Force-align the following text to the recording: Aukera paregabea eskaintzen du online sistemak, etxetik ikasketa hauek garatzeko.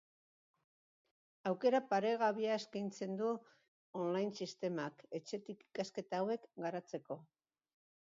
Aukera 1.49 1.81
paregabea 1.91 2.57
eskaintzen 2.63 3.15
du 3.21 3.29
online 4.07 4.35
sistemak, 4.43 5.07
etxetik 5.23 5.65
ikasketa 5.71 6.25
hauek 6.27 6.53
garatzeko. 6.67 7.25